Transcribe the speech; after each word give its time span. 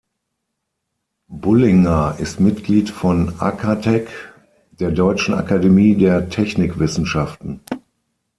Bullinger 1.27 2.15
ist 2.17 2.39
Mitglied 2.39 2.89
von 2.89 3.39
acatech, 3.39 4.07
der 4.79 4.89
Deutschen 4.89 5.35
Akademie 5.35 5.95
der 5.95 6.27
Technikwissenschaften. 6.27 7.59